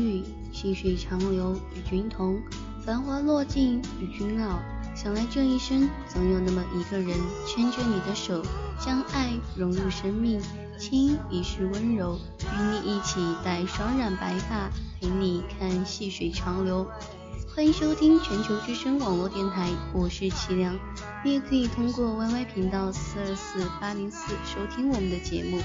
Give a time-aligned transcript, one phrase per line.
[0.00, 2.40] 雨，细水长流，与君同。
[2.84, 4.58] 繁华落尽，与君老。
[4.94, 8.42] 想来这一生，总有那么一个人，牵着你的手，
[8.78, 10.40] 将爱融入生命，
[10.78, 14.68] 情一世温柔，与你一起戴双染白发，
[15.00, 16.86] 陪你看细水长流。
[17.54, 20.78] 欢迎收听全球之声网络电台，我是齐良。
[21.24, 25.60] 你也可以通过 YY 频道四二四八零四收听我们的节目。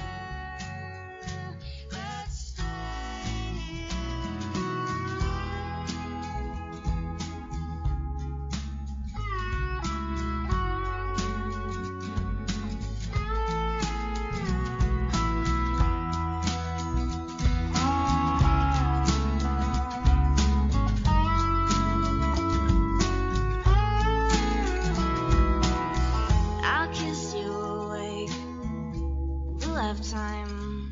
[29.77, 30.89] we'll have time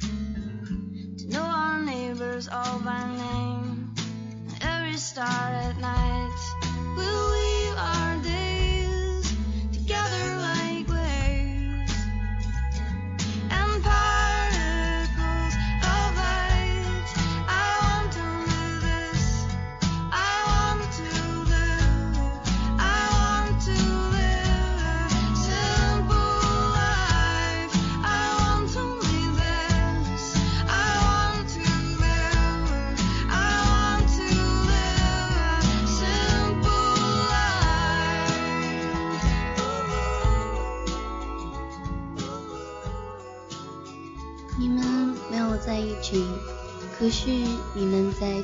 [1.18, 3.96] to know our neighbors all by name,
[4.62, 6.04] every star at night.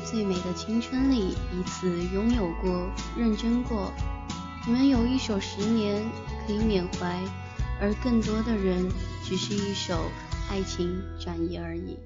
[0.06, 3.94] 最美的青春里彼此拥有过、认真过，
[4.66, 6.03] 你们有一首十年
[6.45, 7.22] 可以缅怀，
[7.79, 8.91] 而更多的人
[9.23, 10.12] 只是一首
[10.50, 11.97] 爱情转移而已。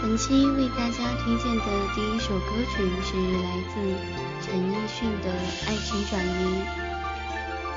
[0.00, 1.64] 本期为大家推荐的
[1.94, 5.30] 第一首歌曲是来自陈奕迅的
[5.66, 6.62] 《爱情转移》。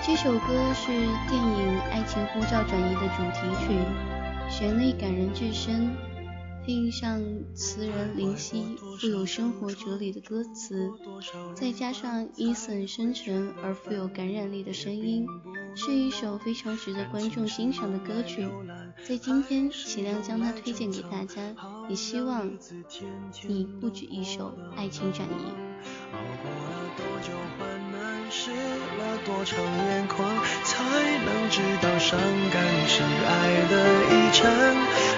[0.08, 3.78] 这首歌是电影《爱情呼叫转移》的主题曲，
[4.50, 5.92] 旋律感人至深，
[6.66, 7.22] 配上
[7.54, 10.90] 词人林夕富有生活哲理的歌词，
[11.54, 15.28] 再加上 Eason 深沉而富有感染力的声音，
[15.76, 18.48] 是一首非常值得观众欣赏的歌曲。
[19.06, 21.54] 在今天，齐亮将它推荐给大家，
[21.90, 22.50] 也希望
[23.46, 25.52] 你不止一首《爱情转移》。
[26.14, 28.00] 熬过了多久患难
[28.30, 29.58] 湿了多长
[29.90, 30.28] 眼眶，
[30.64, 30.84] 才
[31.26, 32.18] 能知道伤
[32.52, 33.32] 感是爱
[33.70, 33.74] 的
[34.12, 34.48] 遗产。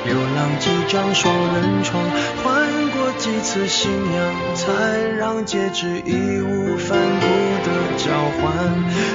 [0.06, 2.02] 流浪几张双人床，
[2.44, 4.66] 换过几次信仰，才
[5.18, 7.26] 让戒指义无反顾
[7.66, 8.44] 的交换。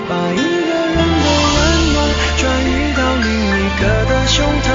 [0.09, 1.55] 把一个人的温
[1.95, 1.97] 暖
[2.37, 4.67] 转移到另一个的胸膛，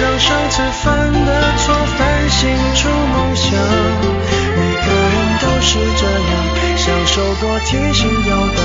[0.00, 2.38] 让上次犯的错反省
[2.74, 4.39] 出梦想。
[4.56, 6.32] 每个人都是这样。
[6.76, 8.58] 享受过提心吊胆，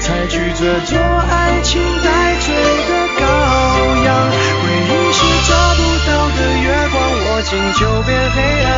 [0.00, 2.54] 才拒绝做爱情戴罪
[2.88, 3.22] 的羔
[4.04, 4.08] 羊。
[4.60, 5.18] 回忆是
[5.48, 6.94] 找不到的月光，
[7.24, 8.68] 握紧就变黑暗，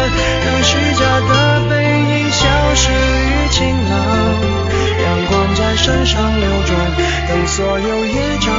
[0.44, 1.30] 让虚假的
[1.68, 2.42] 背影消
[2.74, 3.58] 失于晴
[3.90, 3.92] 朗。
[5.02, 6.70] 阳光在身上流转，
[7.28, 8.53] 等所有业障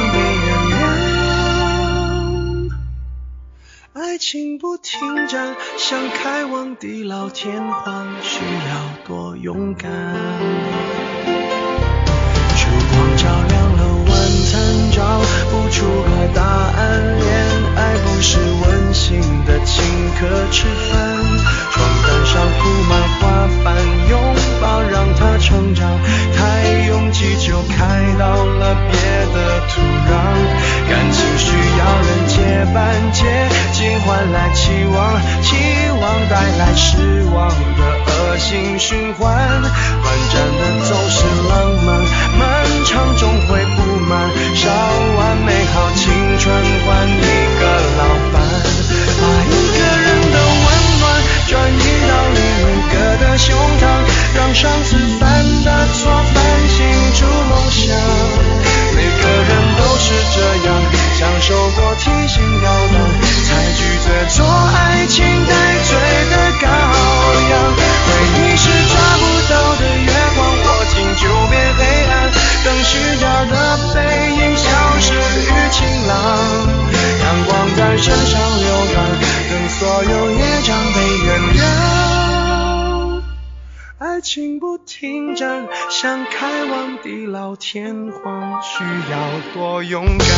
[4.36, 9.90] 心不停站，想开往地老天荒，需要多勇敢。
[12.54, 15.00] 烛光照亮了晚餐，找
[15.50, 17.16] 不出个答案。
[17.18, 17.26] 恋
[17.76, 19.82] 爱不是温馨的请
[20.20, 20.92] 客吃饭，
[21.72, 21.74] 床
[22.06, 23.24] 单上铺满花
[23.64, 23.74] 瓣，
[24.10, 24.20] 拥
[24.60, 25.98] 抱让它成长。
[26.36, 29.00] 太拥挤就开到了别
[29.32, 29.36] 的
[29.70, 30.12] 土壤，
[30.90, 32.34] 感情需要人接
[32.74, 33.24] 班，接
[34.32, 35.56] 来期望，期
[36.00, 39.36] 望带来失望的恶性循环。
[39.62, 41.52] 短暂的总是浪
[41.84, 41.88] 漫，
[42.38, 42.44] 漫
[42.84, 43.28] 长终
[85.98, 89.18] 想开往地老天荒，需要
[89.54, 90.28] 多勇敢。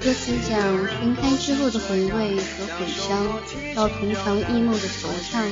[0.00, 0.56] 歌词讲
[0.86, 3.26] 分开之后的回味和悔伤，
[3.74, 5.50] 到同床异梦的惆怅，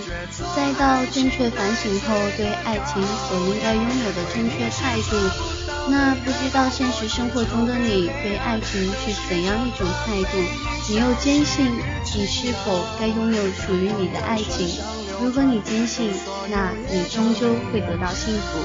[0.55, 5.74] 再到正确反省后对爱情所应该拥有的正确态度。
[5.91, 10.39] 那不知道现实生活中的你对爱情是怎样一种态度？
[10.89, 11.71] 你又坚信
[12.17, 14.83] 你是否该拥有属于你的爱情？
[15.21, 16.11] 如果你坚信，
[16.51, 18.59] 那你终究会得到幸福。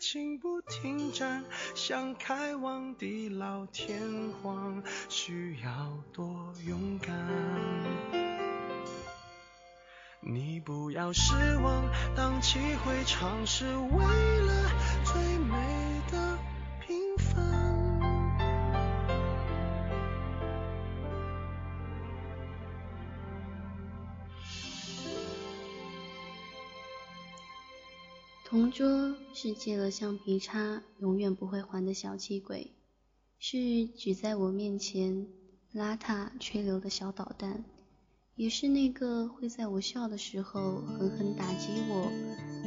[0.00, 1.44] 情不停站，
[1.74, 4.00] 想开往地老天
[4.40, 8.37] 荒，需要多勇敢。
[10.30, 14.70] 你不要失望，荡气回肠是为了
[15.02, 16.38] 最美的
[16.86, 17.58] 平凡。
[28.44, 32.74] 同桌是借了橡皮擦永远不会还的小气鬼，
[33.38, 35.26] 是举在我面前
[35.74, 37.64] 邋遢吹牛的小捣蛋，
[38.38, 42.08] 也是那个会在我笑的时候狠狠打击我，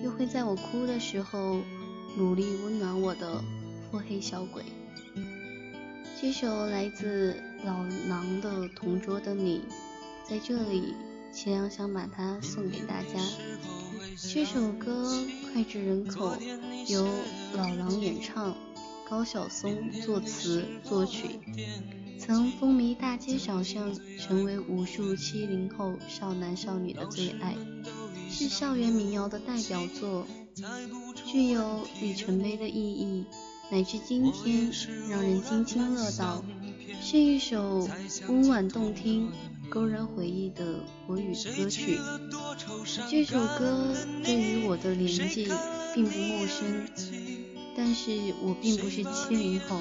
[0.03, 1.61] 又会在我哭的时候
[2.17, 3.41] 努力温暖我的
[3.89, 4.61] 腹黑小鬼。
[6.19, 9.59] 这首来自老狼的《同桌的你》，
[10.29, 10.93] 在这里，
[11.31, 13.17] 钱良想把它送给大家。
[14.17, 16.35] 这首歌脍炙人口，
[16.89, 17.07] 由
[17.55, 18.53] 老狼演唱，
[19.09, 21.39] 高晓松作词作曲，
[22.23, 27.57] 曾风靡大街小巷，成为无数七零后少男少女的最爱，
[28.29, 30.27] 是校园民谣的代表作，
[31.25, 33.25] 具有里程碑的意义，
[33.71, 34.71] 乃至今天
[35.09, 36.45] 让人津津乐道，
[37.01, 37.89] 是一首
[38.27, 39.31] 温婉动听。
[39.71, 41.97] 勾人回忆的国语歌曲，
[43.09, 45.49] 这首歌对于我的年纪
[45.95, 46.85] 并不陌生，
[47.77, 48.11] 但是
[48.43, 49.79] 我并不是七零后。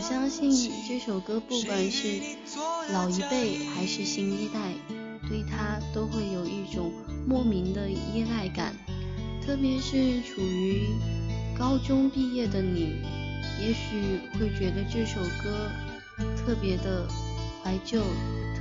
[0.00, 0.50] 我相信
[0.88, 2.22] 这首歌不管是
[2.90, 4.72] 老一辈还是新一代，
[5.28, 6.90] 对它都会有一种
[7.28, 8.74] 莫名的依赖感。
[9.44, 10.86] 特别是处于
[11.54, 13.02] 高中毕业的你，
[13.60, 15.70] 也许会觉得这首歌
[16.34, 17.06] 特别的
[17.62, 18.02] 怀旧。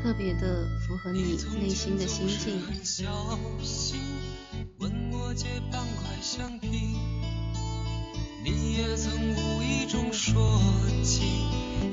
[0.03, 2.61] 特别的符合你内心的心境。
[8.41, 10.68] 你也曾无意中说起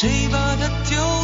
[0.00, 1.19] 谁把它丢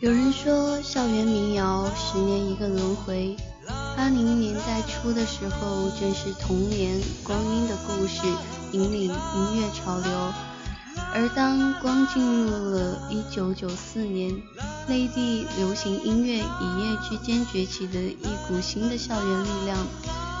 [0.00, 3.36] 有人说，校园民谣十年一个轮回。
[3.94, 8.22] 八零年代初的时候正是童年光阴的故事
[8.72, 10.10] 引领音乐潮流，
[11.12, 14.34] 而当光进入了一九九四年，
[14.88, 19.86] 内地流行音乐一夜之间崛起的一股新的校园力量，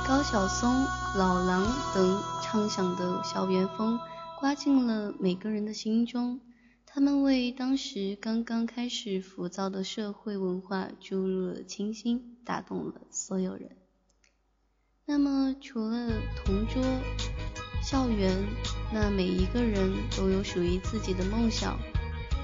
[0.08, 0.86] 高晓松、
[1.16, 4.00] 老狼等唱响的校园风
[4.40, 6.40] 刮进了每个人的心中，
[6.92, 13.76] 他们为当时刚刚开始浮躁的社会文化注入了清新，打动了所有人。
[15.06, 16.82] 那么，除了同桌、
[17.80, 18.36] 校园，
[18.92, 21.78] 那每一个人都有属于自己的梦想。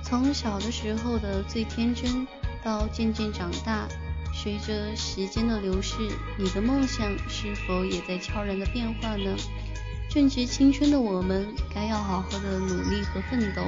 [0.04, 2.24] 从小的时候的最天真，
[2.62, 3.88] 到渐渐长大，
[4.32, 5.96] 随着时间的流逝，
[6.38, 9.36] 你的梦想是否也在悄然的变化呢？
[10.08, 13.62] 正值青春的我们，该要好好的努力和奋斗。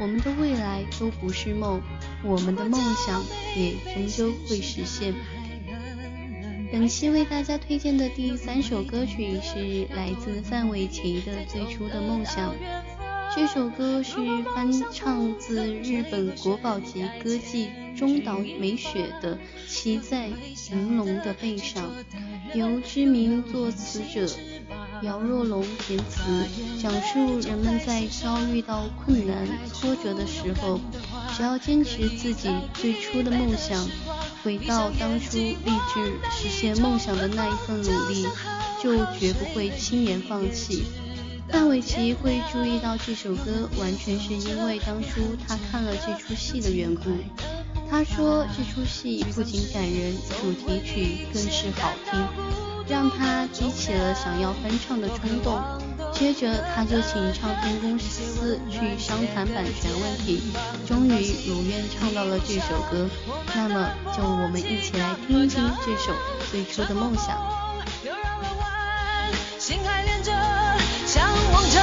[0.00, 1.80] 我们的未来都不是梦，
[2.22, 3.22] 我们的梦想
[3.56, 5.14] 也终究会实现。
[6.72, 12.52] 本期为大家推荐的第三首歌曲是来自范玮琪的《最初的梦想》。
[13.36, 14.16] 这首歌是
[14.54, 19.36] 翻唱自日本国宝级歌妓中岛美雪的
[19.68, 20.28] 《骑在
[20.72, 21.92] 银龙的背上》，
[22.56, 24.28] 由知名作词者
[25.04, 26.22] 姚若龙填词，
[26.80, 30.80] 讲述人们在遭遇到困难挫折的时候，
[31.36, 33.86] 只要坚持自己最初的梦想。
[34.42, 35.56] 回到当初立
[35.92, 38.26] 志实现梦想的那一份努力，
[38.82, 40.84] 就绝不会轻言放弃。
[41.50, 47.02] 范玮琪会注意到这首歌，完全是因为当初他看了这出戏的缘故。
[47.90, 52.18] 他说这出戏不仅感人，主题曲更是好听，
[52.88, 55.62] 让他激起了想要翻唱的冲动。
[56.12, 60.52] 接着他就请唱片公司去商谈版权问题，
[60.86, 63.08] 终于如愿唱到了这首歌。
[63.54, 66.12] 那么就我们一起来听一听这首
[66.52, 67.36] 最初的梦想。
[69.58, 70.30] 心还连着，
[71.06, 71.82] 像往常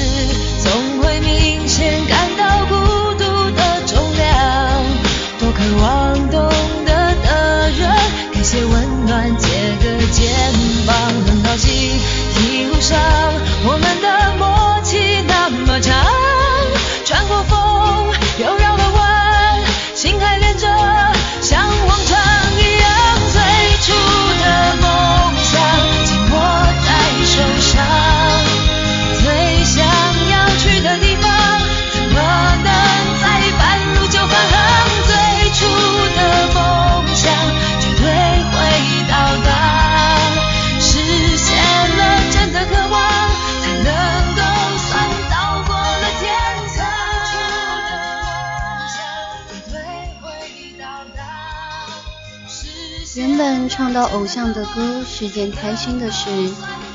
[54.13, 56.29] 偶像的歌是件开心的事，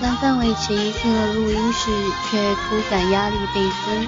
[0.01, 1.91] 但范玮琪进了录音室
[2.31, 4.07] 却突感压力倍增，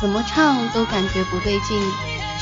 [0.00, 1.80] 怎么唱都感觉不对劲。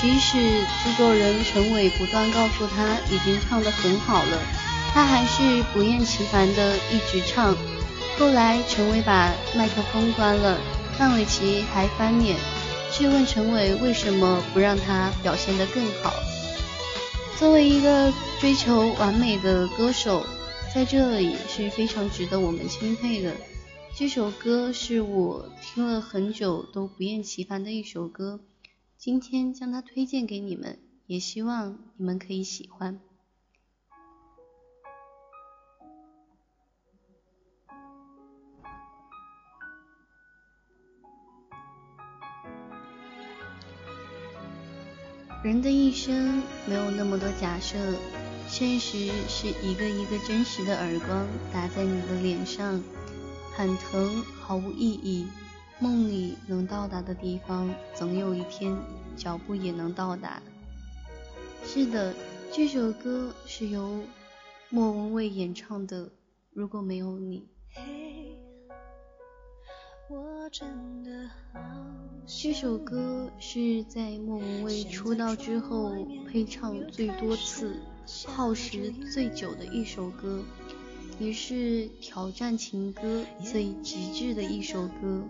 [0.01, 4.39] 即使制作人陈伟不断告诉他已经唱得很好了，
[4.93, 7.55] 他还是不厌其烦地一直唱。
[8.19, 10.59] 后来陈伟把麦克风关了，
[10.99, 12.37] 范玮琪还翻脸
[12.91, 16.13] 质问陈伟为什么不让他表现得更好。
[17.43, 20.25] 作为一个追求完美的歌手，
[20.73, 23.35] 在这里是非常值得我们钦佩的。
[23.97, 28.39] 这首歌是我听了很久都不厌其烦的一首歌，
[28.97, 33.01] 今天将它推荐给你们，也希望你们可以喜欢。
[45.43, 47.77] 人的一生没有那么多假设，
[48.47, 52.81] 现实是一个一个真实的耳光打在你的脸上，
[53.51, 55.27] 很疼，毫无意义。
[55.81, 58.77] 梦里能到达的地方，总有一天
[59.17, 60.41] 脚步也能到达。
[61.65, 62.15] 是的，
[62.53, 64.01] 这首歌是由
[64.69, 66.09] 莫文蔚演唱的。
[66.53, 67.49] 如果没有你，
[72.27, 75.95] 这首歌是在莫文蔚出道之后
[76.29, 77.77] 配唱最多次、
[78.27, 80.43] 耗时最久的一首歌，
[81.19, 85.25] 也是挑战情歌最极致的一首歌。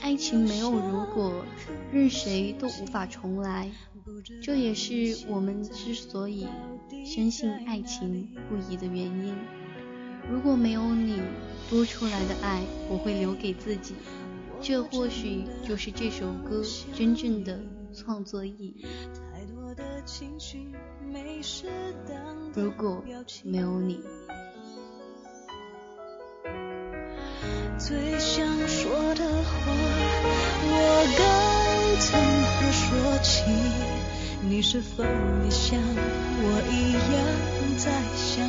[0.00, 1.44] 爱情没有如果，
[1.92, 3.70] 任谁都无法重来。
[4.42, 6.46] 这也是我们之所以
[7.04, 9.34] 深信爱情不移的原因。
[10.30, 11.20] 如果没有你，
[11.68, 13.94] 多出来的爱我会留给自己。
[14.60, 16.62] 这或许就是这首歌
[16.94, 17.60] 真正的
[17.92, 18.86] 创作意义。
[22.54, 23.04] 如果
[23.44, 24.00] 没有你。
[27.76, 29.52] 最想说的话，
[30.70, 31.22] 我该
[32.00, 33.42] 从何说起，
[34.48, 37.14] 你是否也像我一样
[37.76, 38.48] 在想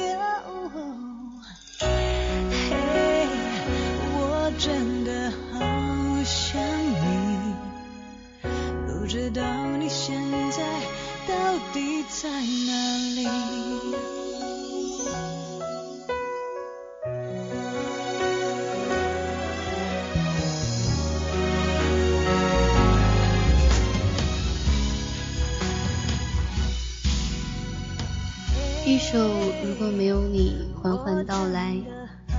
[29.81, 31.75] 如果没有你缓缓到来，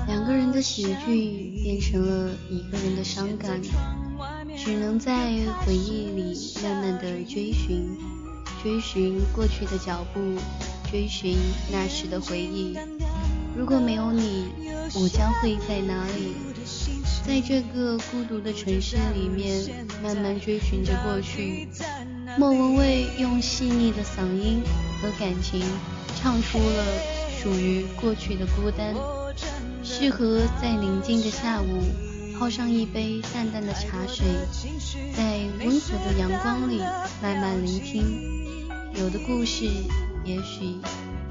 [0.06, 3.60] 两个人的喜剧变成了一个人的伤感，
[4.56, 5.32] 只能在
[5.66, 7.98] 回忆里慢慢的追寻，
[8.62, 10.20] 追寻过去的脚步，
[10.88, 11.36] 追寻
[11.72, 12.78] 那时的回忆。
[13.56, 14.46] 如果没有你，
[14.94, 16.34] 我将会在哪里？
[17.26, 21.68] 在这个孤独的城市里面，慢慢追寻着过去。
[22.38, 24.62] 莫文蔚用细腻的嗓音
[25.02, 25.60] 和感情。
[26.14, 26.84] 唱出了
[27.42, 28.94] 属于过去的孤单，
[29.82, 31.82] 适合在宁静的下午
[32.38, 34.24] 泡上一杯淡淡的茶水，
[35.16, 36.78] 在温和的阳光里
[37.20, 38.20] 慢慢聆听。
[38.94, 39.64] 有的故事
[40.24, 40.76] 也许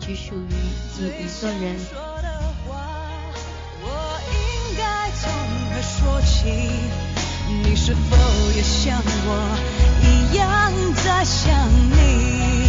[0.02, 0.54] 只属于
[1.00, 1.78] 你一个人。
[7.64, 8.18] 你是否
[8.54, 9.58] 也像我
[10.04, 10.72] 一样
[11.06, 12.61] 在想你？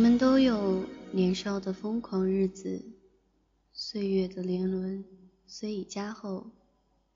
[0.00, 0.82] 我们都有
[1.12, 2.82] 年少的疯狂日子，
[3.74, 5.04] 岁月的年轮
[5.46, 6.46] 虽已加厚，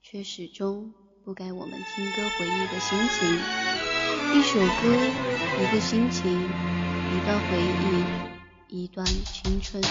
[0.03, 0.93] 却始终
[1.23, 3.27] 不改我们听歌回忆的心情。
[4.35, 4.95] 一首歌，
[5.63, 7.57] 一个心情，一段回
[8.69, 9.83] 忆，一段青春。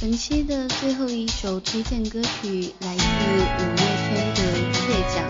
[0.00, 4.40] 本期的最后一首推荐歌曲来自五月天的
[4.72, 5.28] 《倔强》，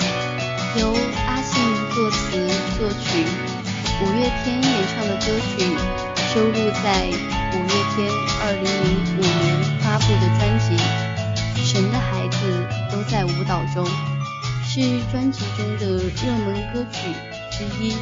[0.80, 0.92] 由
[1.26, 1.60] 阿信
[1.92, 2.46] 作词
[2.78, 3.53] 作曲。
[4.02, 5.52] 五月天演唱的歌曲
[6.32, 7.06] 收录在
[7.52, 10.76] 五月天二零零五年发布的专辑
[11.64, 12.36] 《神的孩子
[12.90, 13.86] 都在舞蹈中》，
[14.64, 14.80] 是
[15.12, 17.12] 专辑中的热门歌曲
[17.52, 17.94] 之一。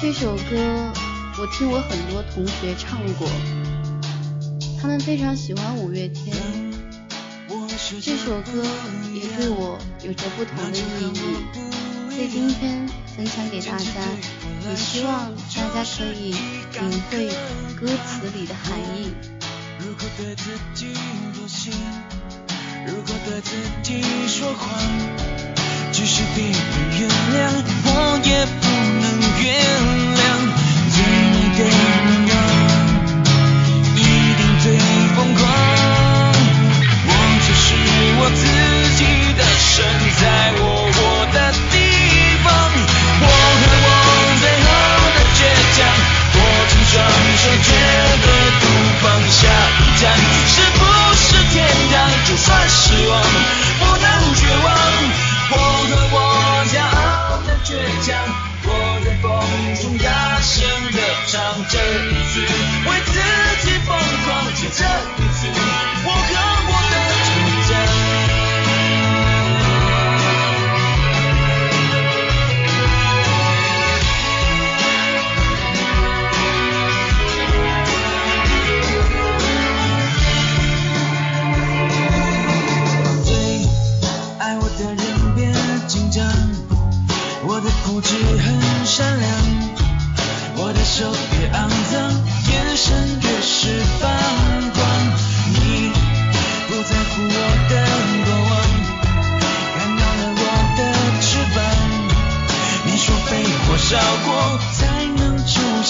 [0.00, 0.90] 这首歌
[1.38, 3.28] 我听我很多同学唱过，
[4.80, 6.34] 他们非常喜欢五月天。
[8.00, 8.64] 这首歌
[9.14, 10.80] 也对我有着不同的意
[11.14, 11.36] 义。
[12.10, 13.84] 在今天分享给大家，
[14.68, 16.34] 也希望大家可以
[16.74, 17.28] 领会
[17.80, 19.14] 歌词里的含义。
[19.78, 20.92] 如果对自己
[21.32, 21.70] 妥协，
[22.86, 24.68] 如果对自己说谎，
[25.90, 26.52] 即使别人
[27.00, 27.50] 原谅，
[27.84, 27.88] 我
[28.22, 28.66] 也不
[29.00, 29.04] 能
[29.42, 29.46] 原
[29.94, 29.97] 谅。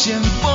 [0.08, 0.47] 出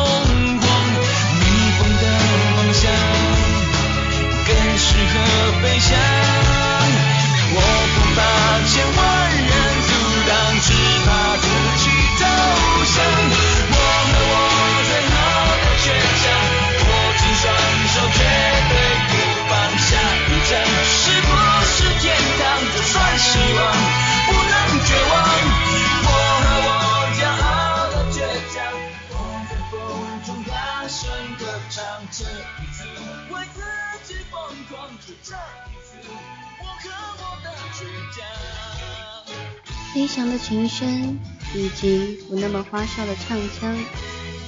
[40.44, 41.18] 琴声
[41.56, 43.74] 以及不那么花哨的唱腔，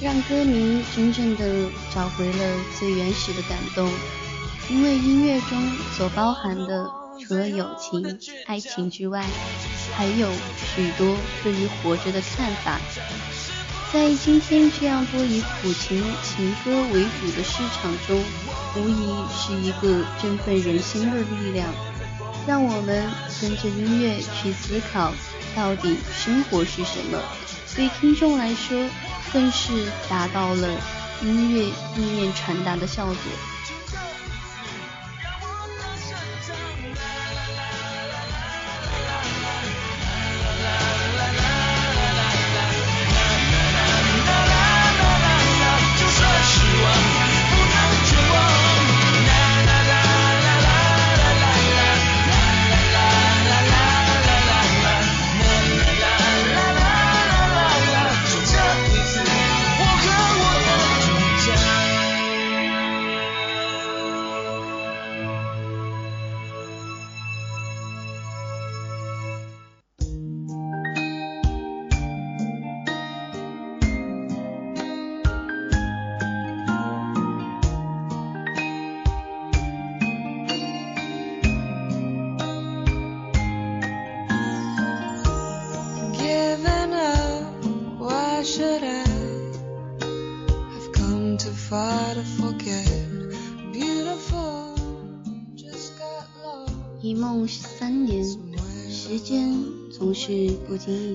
[0.02, 3.90] 让歌迷真正的找回了最原始的感动。
[4.68, 5.58] 因为音乐中
[5.96, 6.86] 所包含的，
[7.26, 9.24] 除了友情、爱情之外，
[9.94, 10.28] 还有
[10.74, 12.78] 许多对于活着的看法。
[13.90, 18.22] 在今天这样多以苦情情歌为主的市场中，
[18.76, 21.72] 无疑是一个振奋人心的力量。
[22.46, 25.12] 让我们跟着音乐去思考，
[25.56, 27.18] 到底生活是什么？
[27.74, 28.88] 对听众来说，
[29.32, 30.68] 更是达到了
[31.22, 33.55] 音乐意念传达的效果。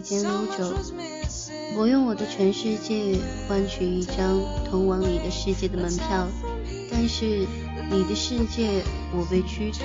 [0.01, 0.73] 间溜走。
[1.77, 6.27] 我用我的全世界换取一张通往你的世界的门票，
[6.91, 7.47] 但是
[7.89, 8.83] 你的世界
[9.13, 9.83] 我被驱逐，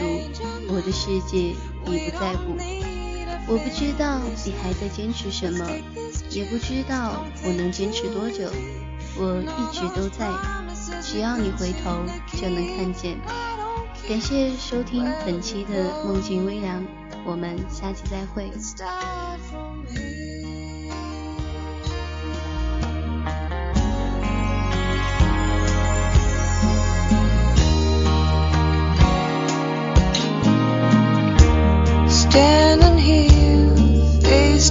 [0.69, 2.57] 我的世界你不在乎。
[3.49, 5.65] 我不知道你还在坚持什么，
[6.31, 8.51] 也不知道我能坚持多久。
[9.19, 10.29] 我一直都在，
[11.01, 12.05] 只要你回头
[12.37, 13.17] 就能看见。
[14.09, 16.85] 感谢收听本期的梦境微凉，
[17.25, 18.51] 我们下期再会。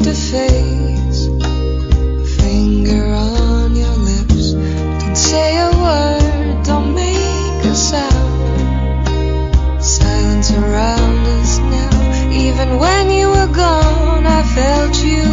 [0.03, 4.51] Face, a finger on your lips.
[4.51, 9.07] Don't say a word, don't make a sound.
[9.81, 12.31] Silence around us now.
[12.31, 15.23] Even when you were gone, I felt you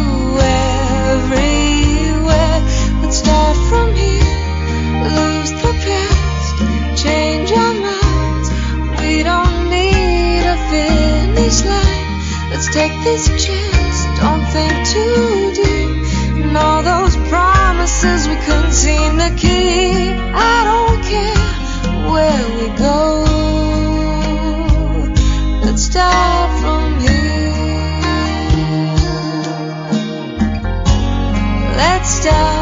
[1.11, 2.59] everywhere.
[3.01, 4.23] Let's start from here,
[5.17, 6.55] lose the past,
[7.03, 8.49] change our minds.
[9.01, 12.49] We don't need a finish line.
[12.49, 13.82] Let's take this chance,
[14.19, 16.43] don't think too deep.
[16.43, 20.13] And all those promises we couldn't seem to keep.
[20.33, 21.53] I don't care
[22.11, 23.23] where we go.
[25.65, 27.23] Let's start from here.
[31.77, 32.52] Let's start